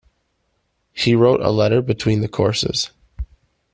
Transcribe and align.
He 0.93 1.13
wrote 1.13 1.41
a 1.41 1.51
letter 1.51 1.79
between 1.83 2.21
the 2.21 2.27
courses. 2.27 2.89